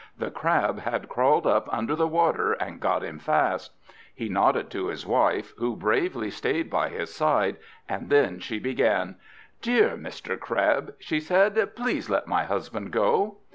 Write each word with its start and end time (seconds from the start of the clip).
The 0.17 0.31
Crab 0.31 0.79
had 0.79 1.07
crawled 1.09 1.45
up 1.45 1.71
under 1.71 1.95
the 1.95 2.07
water 2.07 2.53
and 2.53 2.79
got 2.79 3.03
him 3.03 3.19
fast. 3.19 3.73
He 4.15 4.29
nodded 4.29 4.71
to 4.71 4.87
his 4.87 5.05
wife, 5.05 5.53
who 5.59 5.75
bravely 5.75 6.31
stayed 6.31 6.71
by 6.71 6.89
his 6.89 7.13
side; 7.13 7.57
and 7.87 8.09
then 8.09 8.39
she 8.39 8.57
began: 8.57 9.17
"Dear 9.61 9.89
Mr. 9.89 10.39
Crab!" 10.39 10.95
she 10.97 11.19
said, 11.19 11.75
"please 11.75 12.09
let 12.09 12.25
my 12.25 12.45
husband 12.45 12.89
go!" 12.91 13.37